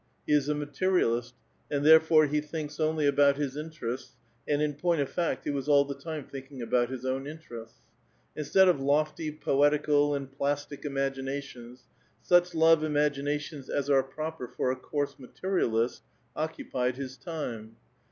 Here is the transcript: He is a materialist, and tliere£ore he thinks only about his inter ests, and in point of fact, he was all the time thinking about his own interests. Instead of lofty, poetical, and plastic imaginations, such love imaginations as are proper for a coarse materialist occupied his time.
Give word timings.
He 0.25 0.33
is 0.33 0.49
a 0.49 0.55
materialist, 0.55 1.35
and 1.69 1.85
tliere£ore 1.85 2.27
he 2.27 2.41
thinks 2.41 2.79
only 2.79 3.05
about 3.05 3.37
his 3.37 3.55
inter 3.55 3.93
ests, 3.93 4.13
and 4.47 4.59
in 4.59 4.73
point 4.73 4.99
of 4.99 5.07
fact, 5.11 5.43
he 5.43 5.51
was 5.51 5.69
all 5.69 5.85
the 5.85 5.93
time 5.93 6.23
thinking 6.25 6.59
about 6.59 6.89
his 6.89 7.05
own 7.05 7.27
interests. 7.27 7.81
Instead 8.35 8.67
of 8.67 8.81
lofty, 8.81 9.31
poetical, 9.31 10.15
and 10.15 10.31
plastic 10.31 10.85
imaginations, 10.85 11.83
such 12.23 12.55
love 12.55 12.83
imaginations 12.83 13.69
as 13.69 13.91
are 13.91 14.01
proper 14.01 14.47
for 14.47 14.71
a 14.71 14.75
coarse 14.75 15.19
materialist 15.19 16.01
occupied 16.35 16.95
his 16.95 17.15
time. 17.15 17.75